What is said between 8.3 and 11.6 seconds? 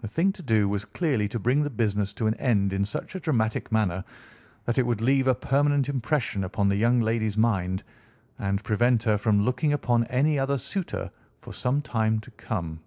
and prevent her from looking upon any other suitor for